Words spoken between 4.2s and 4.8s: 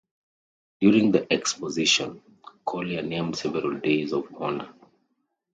honor.